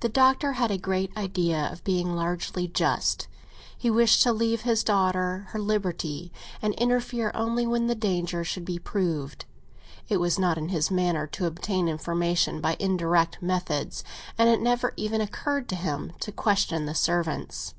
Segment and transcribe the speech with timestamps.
[0.00, 3.28] The Doctor had a great idea of being largely just:
[3.78, 8.64] he wished to leave his daughter her liberty, and interfere only when the danger should
[8.64, 9.44] be proved.
[10.08, 14.02] It was not in his manner to obtain information by indirect methods,
[14.36, 17.72] and it never even occurred to him to question the servants.